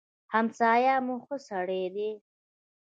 همسايه 0.33 0.95
مو 1.05 1.15
ښه 1.25 1.37
سړی 1.47 1.83
دی. 1.95 2.09